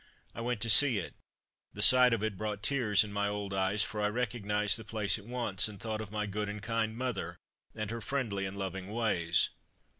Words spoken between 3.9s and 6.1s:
I recognised the place at once, and thought